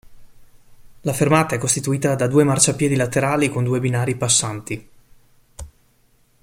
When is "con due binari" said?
3.51-4.15